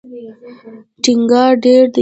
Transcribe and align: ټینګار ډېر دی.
ټینګار 1.03 1.51
ډېر 1.63 1.83
دی. 1.85 1.89